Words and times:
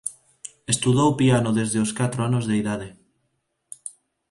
Estudou 0.73 1.09
piano 1.21 1.49
desde 1.59 1.77
os 1.85 1.91
catro 1.99 2.19
anos 2.27 2.45
de 2.49 2.55
idade. 2.61 2.89